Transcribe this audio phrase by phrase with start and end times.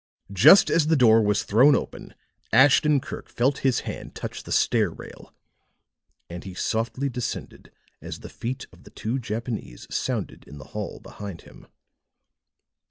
[0.33, 2.15] Just as the door was thrown open,
[2.51, 5.31] Ashton Kirk felt his hand touch the stair rail;
[6.27, 10.99] and he softly descended as the feet of the two Japanese sounded in the hall
[11.01, 11.67] behind him.